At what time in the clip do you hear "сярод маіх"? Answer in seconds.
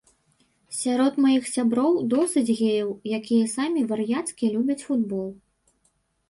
0.83-1.43